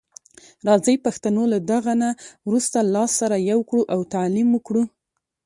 راځي 0.67 0.95
پښتنو 1.05 1.43
له 1.53 1.59
دغه 1.71 1.93
نه 2.01 2.09
وروسته 2.47 2.77
لاس 2.93 3.11
سره 3.21 3.35
یو 3.51 3.59
کړو 3.69 3.83
او 3.93 3.99
تعلیم 4.13 4.47
وکړو. 4.53 4.83